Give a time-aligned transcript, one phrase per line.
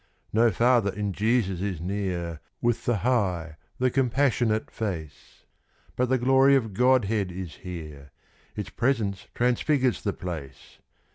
[0.33, 5.43] No father in Jesus is near, with the high, the compassionate face;
[5.95, 8.09] But the glory of Godhead is here
[8.55, 10.79] its presence transfigures the place!